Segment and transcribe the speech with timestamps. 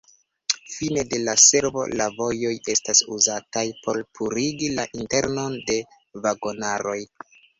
[0.75, 5.79] Fine de la servo, la vojoj estas uzataj por purigi la internon de
[6.27, 6.99] vagonaroj.